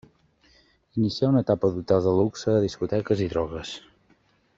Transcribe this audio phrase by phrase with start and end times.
[1.01, 3.75] Inicià una etapa d'hotels de luxe, discoteques i drogues.